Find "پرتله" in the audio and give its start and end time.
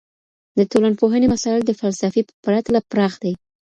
2.43-2.79